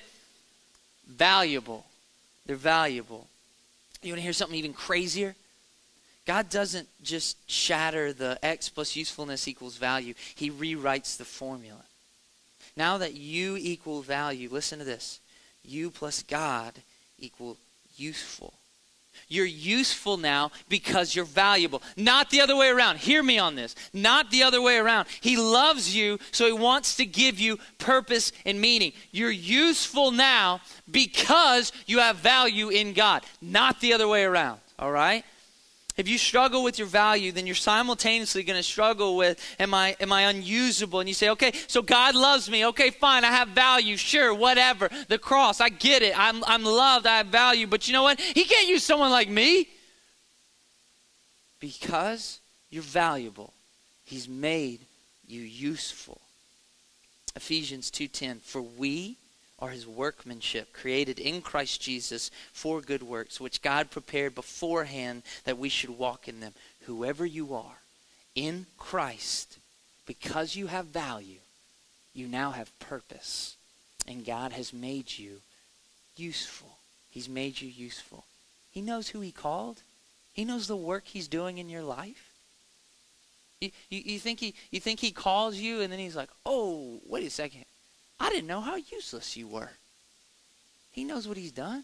[1.06, 1.84] Valuable.
[2.46, 3.26] They're valuable.
[4.02, 5.34] You want to hear something even crazier?
[6.26, 11.84] God doesn't just shatter the X plus usefulness equals value, He rewrites the formula.
[12.74, 15.20] Now that you equal value, listen to this.
[15.62, 16.72] You plus God
[17.18, 17.56] equal
[17.96, 18.54] useful.
[19.28, 21.82] You're useful now because you're valuable.
[21.96, 22.98] Not the other way around.
[22.98, 23.74] Hear me on this.
[23.92, 25.06] Not the other way around.
[25.20, 28.92] He loves you, so he wants to give you purpose and meaning.
[29.10, 33.22] You're useful now because you have value in God.
[33.40, 34.60] Not the other way around.
[34.78, 35.24] All right?
[35.96, 39.96] If you struggle with your value, then you're simultaneously going to struggle with am I
[40.00, 41.00] am I unusable?
[41.00, 42.64] And you say, "Okay, so God loves me.
[42.66, 43.24] Okay, fine.
[43.24, 43.96] I have value.
[43.96, 44.88] Sure, whatever.
[45.08, 46.18] The cross, I get it.
[46.18, 47.06] I'm I'm loved.
[47.06, 47.66] I have value.
[47.66, 48.20] But you know what?
[48.20, 49.68] He can't use someone like me
[51.60, 53.52] because you're valuable.
[54.04, 54.80] He's made
[55.26, 56.20] you useful.
[57.36, 59.16] Ephesians 2:10 For we
[59.62, 65.56] are his workmanship, created in Christ Jesus for good works, which God prepared beforehand that
[65.56, 66.52] we should walk in them.
[66.86, 67.78] Whoever you are,
[68.34, 69.58] in Christ,
[70.04, 71.38] because you have value,
[72.12, 73.56] you now have purpose.
[74.08, 75.42] And God has made you
[76.16, 76.78] useful.
[77.08, 78.24] He's made you useful.
[78.72, 79.82] He knows who He called,
[80.32, 82.30] He knows the work He's doing in your life.
[83.60, 86.98] You, you, you, think he, you think he calls you and then he's like, oh,
[87.06, 87.64] wait a second.
[88.22, 89.70] I didn't know how useless you were.
[90.92, 91.82] He knows what he's done.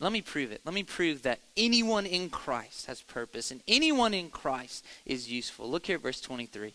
[0.00, 0.62] Let me prove it.
[0.64, 5.68] Let me prove that anyone in Christ has purpose and anyone in Christ is useful.
[5.68, 6.72] Look here verse 23.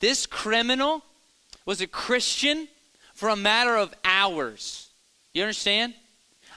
[0.00, 1.02] This criminal
[1.66, 2.66] was a Christian
[3.12, 4.88] for a matter of hours.
[5.34, 5.92] You understand?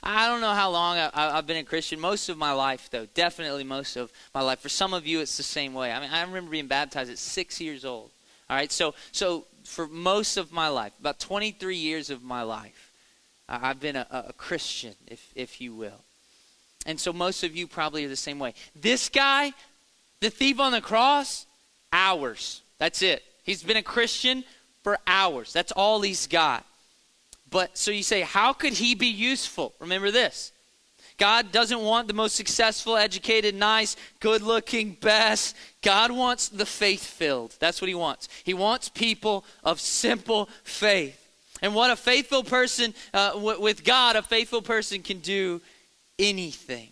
[0.02, 2.00] I don't know how long I, have been a Christian.
[2.00, 4.60] Most of my life, though, definitely most of my life.
[4.60, 5.92] For some of you, it's the same way.
[5.92, 8.10] I mean, I remember being baptized at six years old.
[8.48, 12.90] All right, so so for most of my life, about 23 years of my life,
[13.48, 16.00] I've been a, a Christian, if, if you will.
[16.84, 18.54] And so most of you probably are the same way.
[18.74, 19.52] This guy,
[20.20, 21.46] the thief on the cross,
[21.92, 22.62] hours.
[22.78, 23.22] That's it.
[23.44, 24.44] He's been a Christian
[24.82, 25.52] for hours.
[25.52, 26.64] That's all he's got.
[27.50, 29.74] But so you say, how could he be useful?
[29.80, 30.52] Remember this
[31.18, 35.56] God doesn't want the most successful, educated, nice, good looking, best.
[35.82, 37.56] God wants the faith filled.
[37.58, 38.28] That's what He wants.
[38.44, 41.22] He wants people of simple faith.
[41.62, 45.62] And what a faithful person, uh, w- with God, a faithful person can do
[46.18, 46.90] anything.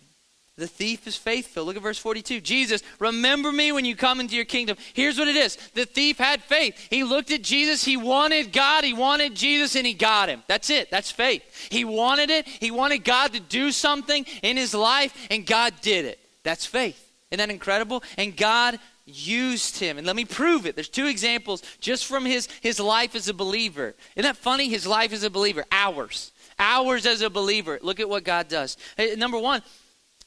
[0.57, 1.65] The thief is faithful.
[1.65, 2.39] Look at verse 42.
[2.39, 4.77] Jesus, remember me when you come into your kingdom.
[4.93, 6.87] Here's what it is the thief had faith.
[6.89, 7.83] He looked at Jesus.
[7.83, 8.85] He wanted God.
[8.85, 10.43] He wanted Jesus, and he got him.
[10.47, 10.89] That's it.
[10.89, 11.43] That's faith.
[11.69, 12.47] He wanted it.
[12.47, 16.19] He wanted God to do something in his life, and God did it.
[16.43, 17.01] That's faith.
[17.31, 18.01] Isn't that incredible?
[18.17, 19.97] And God used him.
[19.97, 20.75] And let me prove it.
[20.75, 23.93] There's two examples just from his, his life as a believer.
[24.15, 24.69] Isn't that funny?
[24.69, 25.65] His life as a believer.
[25.69, 26.31] Hours.
[26.57, 27.77] Hours as a believer.
[27.81, 28.77] Look at what God does.
[29.17, 29.61] Number one,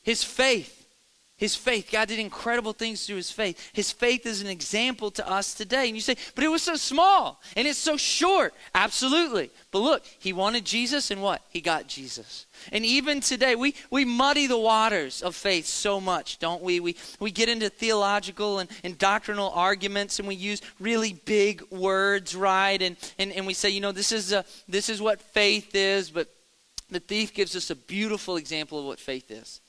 [0.08, 0.86] his faith.
[1.36, 1.90] His faith.
[1.92, 3.70] God did incredible things through his faith.
[3.74, 5.86] His faith is an example to us today.
[5.86, 8.54] And you say, but it was so small and it's so short.
[8.74, 9.50] Absolutely.
[9.70, 11.42] But look, he wanted Jesus and what?
[11.50, 12.46] He got Jesus.
[12.72, 16.80] And even today, we, we muddy the waters of faith so much, don't we?
[16.80, 22.34] We, we get into theological and, and doctrinal arguments and we use really big words,
[22.34, 22.80] right?
[22.80, 26.10] And, and, and we say, you know, this is, a, this is what faith is,
[26.10, 26.28] but
[26.90, 29.60] the thief gives us a beautiful example of what faith is.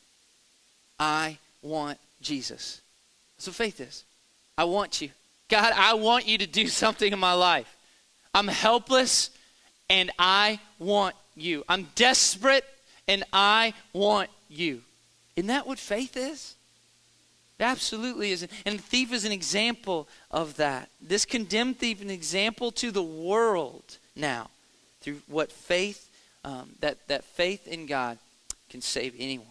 [1.00, 2.82] I want Jesus.
[3.38, 4.04] That's what faith is.
[4.58, 5.10] I want you.
[5.48, 7.76] God, I want you to do something in my life.
[8.34, 9.32] I'm helpless
[9.90, 11.64] and I want you.
[11.68, 12.66] I'm desperate
[13.08, 14.82] and I want you.
[15.36, 16.56] Isn't that what faith is?
[17.60, 18.48] It absolutely is.
[18.66, 20.90] And the thief is an example of that.
[21.02, 24.50] This condemned thief, an example to the world now
[25.02, 26.10] through what faith,
[26.46, 28.18] um, that, that faith in God
[28.70, 29.48] can save anyone.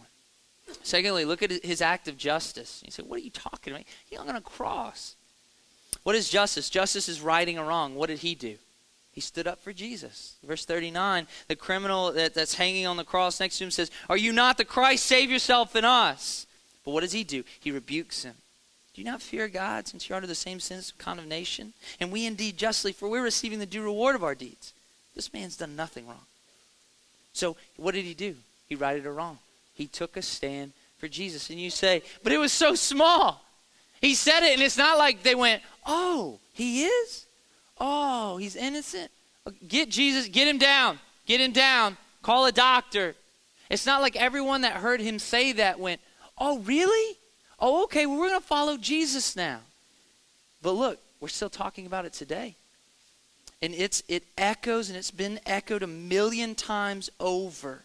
[0.83, 2.81] Secondly, look at his act of justice.
[2.85, 3.85] You say, What are you talking about?
[4.09, 5.15] He hung on a cross.
[6.03, 6.69] What is justice?
[6.69, 7.95] Justice is righting a wrong.
[7.95, 8.55] What did he do?
[9.11, 10.35] He stood up for Jesus.
[10.43, 14.17] Verse 39 the criminal that, that's hanging on the cross next to him says, Are
[14.17, 15.05] you not the Christ?
[15.05, 16.45] Save yourself and us.
[16.85, 17.43] But what does he do?
[17.59, 18.35] He rebukes him.
[18.93, 21.73] Do you not fear God since you're under the same sentence of condemnation?
[21.99, 24.73] And we indeed justly, for we're receiving the due reward of our deeds.
[25.15, 26.25] This man's done nothing wrong.
[27.33, 28.35] So what did he do?
[28.67, 29.39] He righted a wrong.
[29.79, 31.49] He took a stand for Jesus.
[31.49, 33.41] And you say, but it was so small.
[34.01, 37.25] He said it, and it's not like they went, oh, he is?
[37.79, 39.09] Oh, he's innocent?
[39.65, 40.99] Get Jesus, get him down.
[41.25, 41.95] Get him down.
[42.21, 43.15] Call a doctor.
[43.69, 46.01] It's not like everyone that heard him say that went,
[46.37, 47.17] oh, really?
[47.57, 49.59] Oh, okay, well, we're going to follow Jesus now.
[50.61, 52.55] But look, we're still talking about it today.
[53.61, 57.83] And it's it echoes and it's been echoed a million times over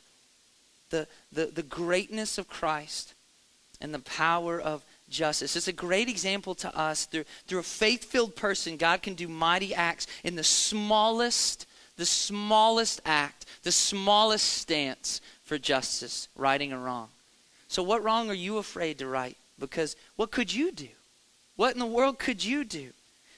[0.91, 3.15] the, the, the greatness of Christ
[3.81, 5.57] and the power of justice.
[5.57, 7.07] It's a great example to us.
[7.07, 11.67] Through, through a faith filled person, God can do mighty acts in the smallest,
[11.97, 17.09] the smallest act, the smallest stance for justice, righting a wrong.
[17.69, 19.37] So, what wrong are you afraid to right?
[19.59, 20.89] Because what could you do?
[21.57, 22.91] What in the world could you do?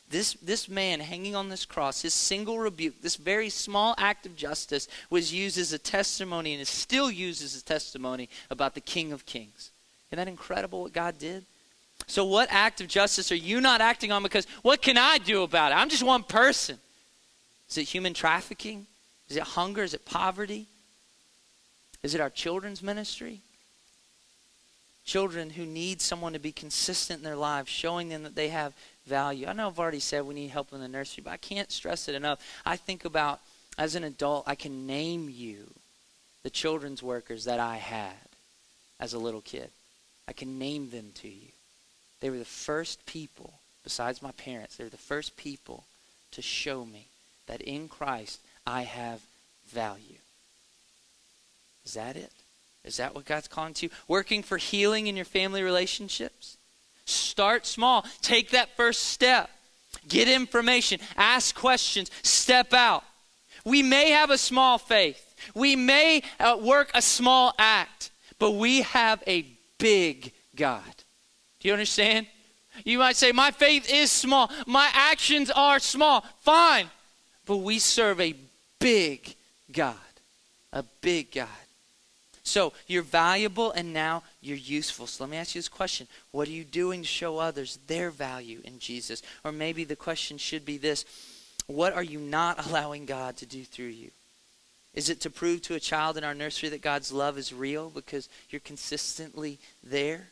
[0.08, 4.36] This, this man hanging on this cross, his single rebuke, this very small act of
[4.36, 8.80] justice, was used as a testimony and is still used as a testimony about the
[8.80, 9.70] King of Kings.
[10.08, 11.44] Isn't that incredible what God did?
[12.06, 14.22] So, what act of justice are you not acting on?
[14.22, 15.76] Because what can I do about it?
[15.76, 16.78] I'm just one person.
[17.68, 18.86] Is it human trafficking?
[19.28, 19.82] Is it hunger?
[19.82, 20.66] Is it poverty?
[22.04, 23.40] Is it our children's ministry?
[25.04, 28.72] Children who need someone to be consistent in their lives, showing them that they have
[29.06, 29.46] value.
[29.46, 32.08] I know I've already said we need help in the nursery, but I can't stress
[32.08, 32.40] it enough.
[32.64, 33.40] I think about,
[33.78, 35.72] as an adult, I can name you
[36.42, 38.12] the children's workers that I had
[39.00, 39.70] as a little kid.
[40.28, 41.48] I can name them to you.
[42.20, 45.84] They were the first people, besides my parents, they were the first people
[46.32, 47.06] to show me
[47.46, 49.20] that in Christ I have
[49.68, 50.18] value.
[51.84, 52.32] Is that it?
[52.84, 53.92] Is that what God's calling to you?
[54.08, 56.55] Working for healing in your family relationships?
[57.06, 58.04] Start small.
[58.20, 59.48] Take that first step.
[60.08, 61.00] Get information.
[61.16, 62.10] Ask questions.
[62.22, 63.04] Step out.
[63.64, 65.34] We may have a small faith.
[65.54, 69.46] We may uh, work a small act, but we have a
[69.78, 70.82] big God.
[71.60, 72.26] Do you understand?
[72.84, 74.50] You might say, My faith is small.
[74.66, 76.24] My actions are small.
[76.42, 76.90] Fine.
[77.46, 78.34] But we serve a
[78.78, 79.34] big
[79.70, 79.96] God.
[80.72, 81.48] A big God.
[82.46, 85.08] So you're valuable and now you're useful.
[85.08, 88.10] So let me ask you this question What are you doing to show others their
[88.10, 89.20] value in Jesus?
[89.42, 91.04] Or maybe the question should be this
[91.66, 94.12] What are you not allowing God to do through you?
[94.94, 97.90] Is it to prove to a child in our nursery that God's love is real
[97.90, 100.28] because you're consistently there?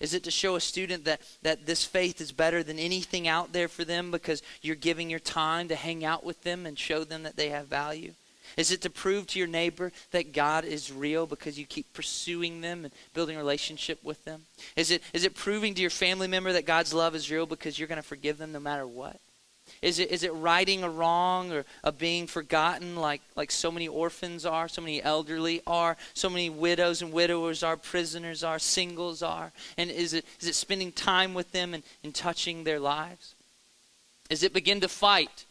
[0.00, 3.54] Is it to show a student that, that this faith is better than anything out
[3.54, 7.04] there for them because you're giving your time to hang out with them and show
[7.04, 8.12] them that they have value?
[8.56, 12.60] Is it to prove to your neighbor that God is real because you keep pursuing
[12.60, 14.42] them and building a relationship with them?
[14.76, 17.78] Is it, is it proving to your family member that God's love is real because
[17.78, 19.20] you're going to forgive them no matter what?
[19.80, 23.88] Is it, is it righting a wrong or a being forgotten like, like so many
[23.88, 29.22] orphans are, so many elderly are, so many widows and widowers are, prisoners are, singles
[29.22, 29.52] are?
[29.76, 33.34] And is it, is it spending time with them and, and touching their lives?
[34.30, 35.44] Is it begin to fight?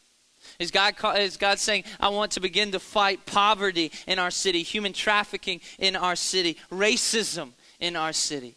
[0.59, 4.63] Is God, is God saying, I want to begin to fight poverty in our city,
[4.63, 8.55] human trafficking in our city, racism in our city?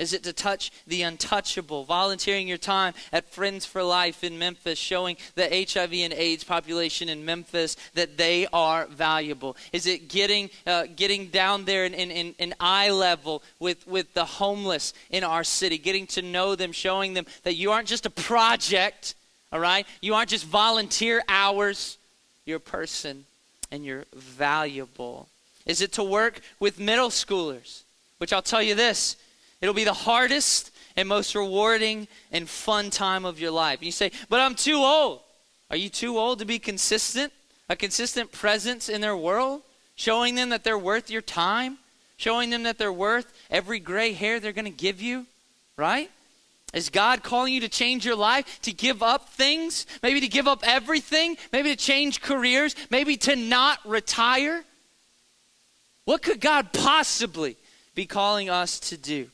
[0.00, 1.84] Is it to touch the untouchable?
[1.84, 7.10] Volunteering your time at Friends for Life in Memphis, showing the HIV and AIDS population
[7.10, 9.58] in Memphis that they are valuable?
[9.74, 14.24] Is it getting, uh, getting down there in, in, in eye level with, with the
[14.24, 18.10] homeless in our city, getting to know them, showing them that you aren't just a
[18.10, 19.14] project,
[19.52, 19.86] all right?
[20.00, 21.98] You aren't just volunteer hours,
[22.44, 23.24] you're a person
[23.70, 25.28] and you're valuable.
[25.66, 27.82] Is it to work with middle schoolers?
[28.18, 29.16] Which I'll tell you this
[29.60, 33.78] It'll be the hardest and most rewarding and fun time of your life.
[33.78, 35.20] And you say, but I'm too old.
[35.70, 37.32] Are you too old to be consistent?
[37.68, 39.62] A consistent presence in their world?
[39.94, 41.78] Showing them that they're worth your time?
[42.16, 45.26] Showing them that they're worth every gray hair they're going to give you?
[45.76, 46.10] Right?
[46.72, 50.46] Is God calling you to change your life, to give up things, maybe to give
[50.46, 54.64] up everything, maybe to change careers, maybe to not retire?
[56.04, 57.56] What could God possibly
[57.94, 59.28] be calling us to do?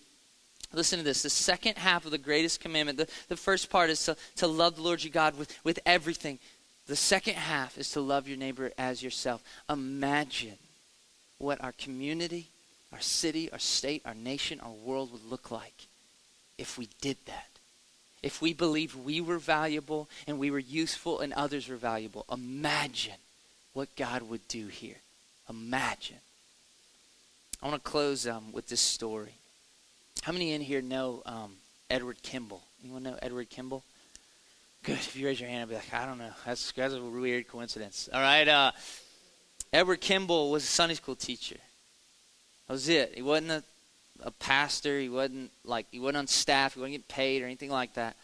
[0.73, 1.23] Listen to this.
[1.23, 4.77] The second half of the greatest commandment, the, the first part is to, to love
[4.77, 6.39] the Lord your God with, with everything.
[6.87, 9.43] The second half is to love your neighbor as yourself.
[9.69, 10.57] Imagine
[11.39, 12.49] what our community,
[12.93, 15.87] our city, our state, our nation, our world would look like
[16.59, 17.49] if we did that.
[18.23, 22.25] If we believed we were valuable and we were useful and others were valuable.
[22.31, 23.15] Imagine
[23.73, 24.97] what God would do here.
[25.49, 26.17] Imagine.
[27.63, 29.35] I want to close um, with this story.
[30.23, 31.53] How many in here know um,
[31.89, 32.63] Edward Kimball?
[32.83, 33.85] Anyone know Edward Kimball?
[34.83, 34.95] Good.
[34.95, 36.31] If you raise your hand, I'll be like, I don't know.
[36.45, 38.09] That's, that's a weird coincidence.
[38.13, 38.47] All right.
[38.47, 38.73] Uh,
[39.73, 41.57] Edward Kimball was a Sunday school teacher.
[42.67, 43.13] That was it.
[43.15, 43.65] He wasn't a,
[44.23, 44.99] a pastor.
[44.99, 46.75] He wasn't like he wasn't on staff.
[46.75, 48.17] He wasn't getting paid or anything like that.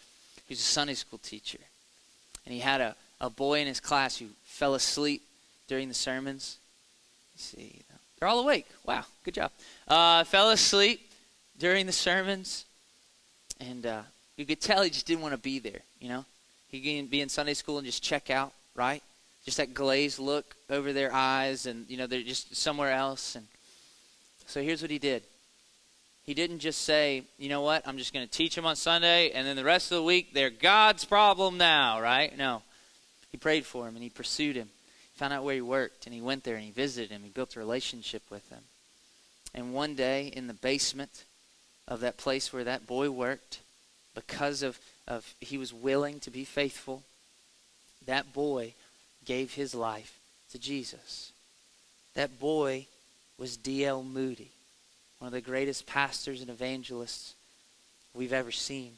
[0.46, 1.58] He was a Sunday school teacher,
[2.44, 5.22] and he had a, a boy in his class who fell asleep
[5.68, 6.58] during the sermons.
[7.34, 7.80] Let's see,
[8.18, 8.66] they're all awake.
[8.84, 9.50] Wow, good job.
[9.88, 11.10] Uh, fell asleep
[11.58, 12.64] during the sermons,
[13.60, 14.02] and uh,
[14.36, 15.80] you could tell he just didn't want to be there.
[16.00, 16.24] You know,
[16.68, 19.02] he could be in Sunday school and just check out, right?
[19.44, 23.34] Just that glazed look over their eyes, and you know they're just somewhere else.
[23.34, 23.46] And
[24.46, 25.22] so here's what he did.
[26.24, 29.30] He didn't just say, you know what, I'm just going to teach them on Sunday,
[29.30, 32.36] and then the rest of the week, they're God's problem now, right?
[32.36, 32.62] No.
[33.32, 34.68] He prayed for him, and he pursued him.
[35.12, 37.22] He found out where he worked, and he went there, and he visited him.
[37.24, 38.60] He built a relationship with him.
[39.54, 41.24] And one day, in the basement
[41.88, 43.58] of that place where that boy worked,
[44.14, 47.02] because of, of he was willing to be faithful,
[48.06, 48.74] that boy
[49.24, 50.18] gave his life
[50.52, 51.32] to Jesus.
[52.14, 52.86] That boy
[53.38, 54.02] was D.L.
[54.02, 54.51] Moody,
[55.22, 57.36] one of the greatest pastors and evangelists
[58.12, 58.94] we've ever seen.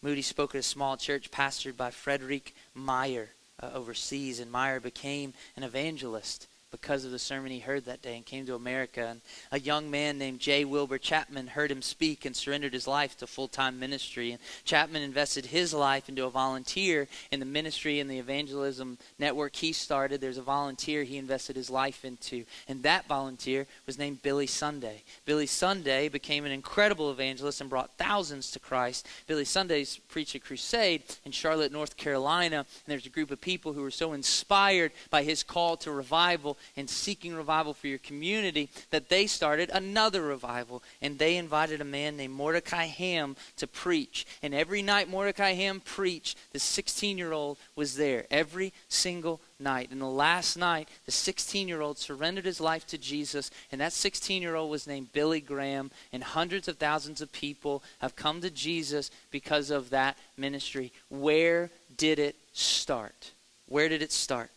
[0.00, 3.30] Moody spoke at a small church pastored by Frederick Meyer
[3.60, 8.16] uh, overseas, and Meyer became an evangelist because of the sermon he heard that day
[8.16, 9.06] and came to America.
[9.08, 10.64] And a young man named J.
[10.64, 14.32] Wilbur Chapman heard him speak and surrendered his life to full time ministry.
[14.32, 19.56] And Chapman invested his life into a volunteer in the ministry and the evangelism network
[19.56, 20.20] he started.
[20.20, 22.44] There's a volunteer he invested his life into.
[22.68, 25.02] And that volunteer was named Billy Sunday.
[25.24, 29.06] Billy Sunday became an incredible evangelist and brought thousands to Christ.
[29.26, 32.58] Billy Sunday's preached a crusade in Charlotte, North Carolina.
[32.58, 36.56] And there's a group of people who were so inspired by his call to revival
[36.76, 40.82] and seeking revival for your community that they started another revival.
[41.02, 44.26] And they invited a man named Mordecai Ham to preach.
[44.42, 49.90] And every night Mordecai Ham preached, the 16 year old was there every single night.
[49.90, 53.92] And the last night, the 16 year old surrendered his life to Jesus, and that
[53.92, 55.90] 16 year old was named Billy Graham.
[56.12, 60.92] And hundreds of thousands of people have come to Jesus because of that ministry.
[61.08, 63.32] Where did it start?
[63.68, 64.50] Where did it start?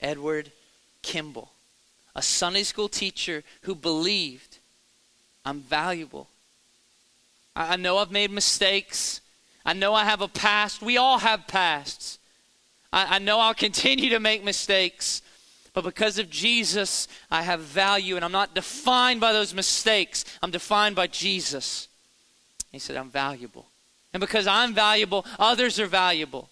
[0.00, 0.52] Edward
[1.06, 1.52] Kimball,
[2.16, 4.58] a Sunday school teacher who believed
[5.44, 6.26] I'm valuable.
[7.54, 9.20] I, know I've made mistakes.
[9.64, 10.82] I know I have a past.
[10.82, 12.18] We all have pasts.
[12.92, 15.22] I, I know I'll continue to make mistakes.
[15.72, 20.24] But because of Jesus, I have value, and I'm not defined by those mistakes.
[20.42, 21.86] I'm defined by Jesus.
[22.72, 23.66] He said, I'm valuable.
[24.12, 26.50] And because I'm valuable, others are valuable.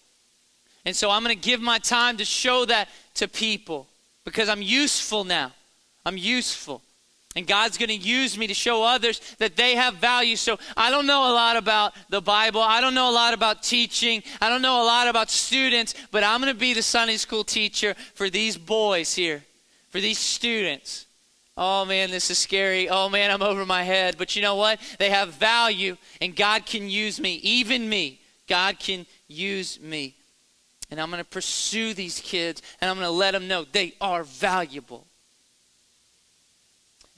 [0.85, 3.87] And so I'm going to give my time to show that to people
[4.25, 5.53] because I'm useful now.
[6.05, 6.81] I'm useful.
[7.37, 10.37] And God's going to use me to show others that they have value.
[10.37, 12.61] So I don't know a lot about the Bible.
[12.61, 14.23] I don't know a lot about teaching.
[14.39, 17.43] I don't know a lot about students, but I'm going to be the Sunday school
[17.43, 19.43] teacher for these boys here,
[19.89, 21.05] for these students.
[21.57, 22.89] Oh man, this is scary.
[22.89, 24.15] Oh man, I'm over my head.
[24.17, 24.79] But you know what?
[24.97, 28.21] They have value, and God can use me, even me.
[28.47, 30.15] God can use me.
[30.91, 33.93] And I'm going to pursue these kids and I'm going to let them know they
[33.99, 35.07] are valuable.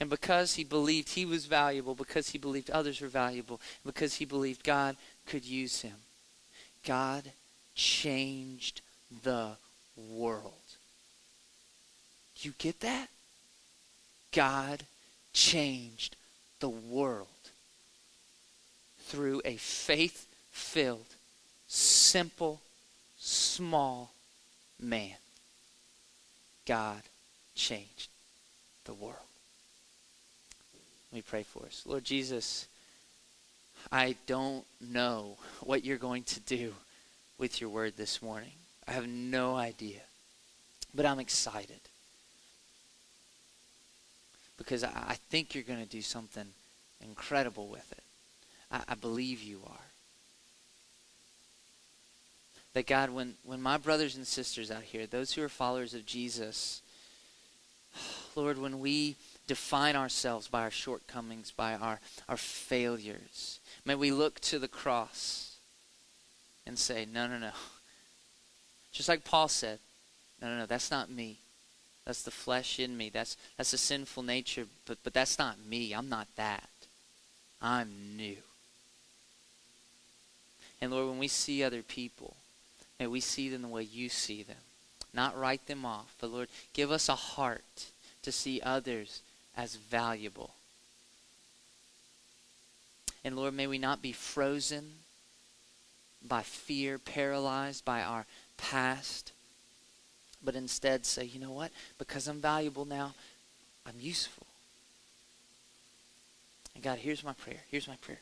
[0.00, 4.24] And because he believed he was valuable, because he believed others were valuable, because he
[4.24, 4.96] believed God
[5.26, 5.96] could use him,
[6.86, 7.32] God
[7.74, 8.80] changed
[9.24, 9.50] the
[9.96, 10.52] world.
[12.40, 13.08] You get that?
[14.32, 14.84] God
[15.32, 16.14] changed
[16.60, 17.26] the world
[19.00, 21.14] through a faith filled,
[21.66, 22.60] simple
[23.18, 24.12] small
[24.80, 25.16] man,
[26.66, 27.02] God
[27.54, 28.08] changed
[28.84, 29.16] the world.
[31.10, 31.82] Let me pray for us.
[31.86, 32.66] Lord Jesus,
[33.90, 36.74] I don't know what you're going to do
[37.38, 38.52] with your word this morning.
[38.86, 40.00] I have no idea.
[40.94, 41.80] But I'm excited.
[44.56, 46.46] Because I think you're going to do something
[47.02, 48.02] incredible with it.
[48.70, 49.87] I, I believe you are
[52.74, 56.06] that God, when, when my brothers and sisters out here, those who are followers of
[56.06, 56.82] Jesus,
[58.36, 59.16] Lord, when we
[59.46, 65.56] define ourselves by our shortcomings, by our, our failures, may we look to the cross
[66.66, 67.50] and say, no, no, no.
[68.92, 69.78] Just like Paul said,
[70.40, 71.38] no, no, no, that's not me.
[72.08, 73.10] That's the flesh in me.
[73.10, 75.92] That's that's a sinful nature, but but that's not me.
[75.92, 76.70] I'm not that.
[77.60, 78.38] I'm new.
[80.80, 82.34] And Lord, when we see other people,
[82.98, 84.56] May we see them the way you see them.
[85.14, 87.86] Not write them off, but Lord, give us a heart
[88.22, 89.22] to see others
[89.56, 90.50] as valuable.
[93.24, 94.90] And Lord, may we not be frozen
[96.26, 98.26] by fear, paralyzed by our
[98.56, 99.32] past,
[100.44, 101.70] but instead say, you know what?
[101.98, 103.14] Because I'm valuable now,
[103.86, 104.46] I'm useful.
[106.74, 107.60] And God, here's my prayer.
[107.70, 108.20] Here's my prayer.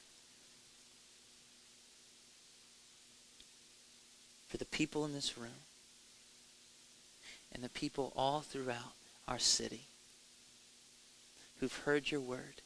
[4.48, 5.62] For the people in this room
[7.52, 8.94] and the people all throughout
[9.26, 9.82] our city
[11.58, 12.60] who've heard your word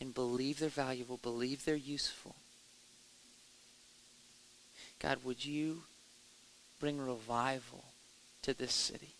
[0.00, 2.34] and believe they're valuable, believe they're useful.
[5.00, 5.82] God, would you
[6.80, 7.84] bring revival
[8.42, 9.10] to this city?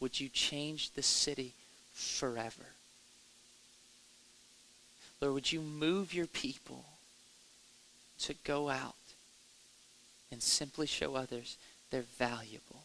[0.00, 1.52] Would you change the city
[1.92, 2.66] forever?
[5.20, 6.84] Lord, would you move your people
[8.20, 8.94] to go out
[10.34, 11.56] and simply show others
[11.92, 12.82] they're valuable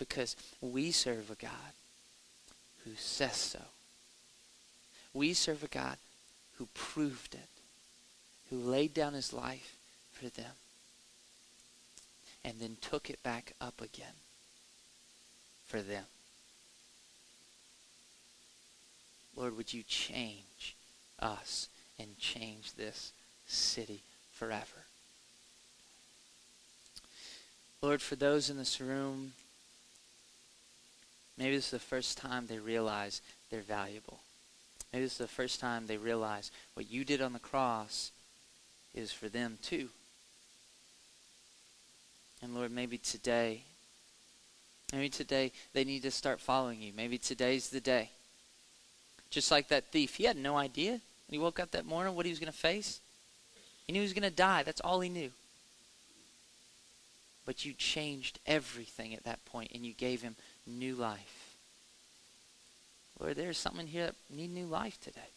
[0.00, 1.74] because we serve a God
[2.84, 3.60] who says so.
[5.14, 5.96] We serve a God
[6.56, 7.48] who proved it,
[8.50, 9.76] who laid down his life
[10.10, 10.50] for them,
[12.44, 14.18] and then took it back up again
[15.66, 16.06] for them.
[19.36, 20.74] Lord, would you change
[21.20, 23.12] us and change this
[23.46, 24.02] city
[24.32, 24.87] forever?
[27.80, 29.32] Lord, for those in this room,
[31.36, 34.18] maybe this is the first time they realize they're valuable.
[34.92, 38.10] Maybe this is the first time they realize what you did on the cross
[38.94, 39.90] is for them too.
[42.42, 43.62] And Lord, maybe today,
[44.92, 46.92] maybe today they need to start following you.
[46.96, 48.10] Maybe today's the day.
[49.30, 51.00] Just like that thief, he had no idea when
[51.30, 53.00] he woke up that morning what he was going to face.
[53.86, 54.62] He knew he was going to die.
[54.62, 55.30] That's all he knew.
[57.48, 60.36] But you changed everything at that point and you gave him
[60.66, 61.56] new life.
[63.18, 65.30] Lord, there's something here that need new life today.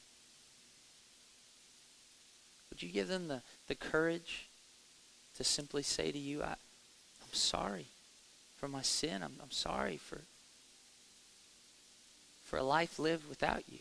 [2.70, 4.48] Would you give them the, the courage
[5.38, 7.86] to simply say to you, I, I'm sorry
[8.58, 9.24] for my sin.
[9.24, 10.20] I'm, I'm sorry for,
[12.44, 13.80] for a life lived without you.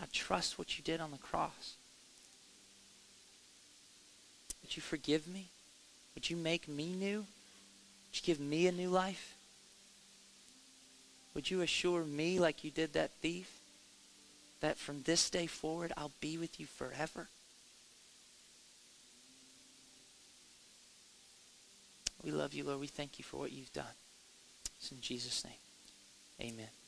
[0.00, 1.74] I trust what you did on the cross.
[4.70, 5.48] Would you forgive me?
[6.14, 7.18] Would you make me new?
[7.18, 9.34] Would you give me a new life?
[11.34, 13.50] Would you assure me, like you did that thief,
[14.60, 17.26] that from this day forward I'll be with you forever?
[22.22, 22.78] We love you, Lord.
[22.78, 23.96] We thank you for what you've done.
[24.78, 26.48] It's in Jesus' name.
[26.52, 26.79] Amen.